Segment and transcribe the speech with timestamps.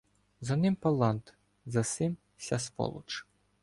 [0.41, 3.25] За ним Паллант, за сим вся сволоч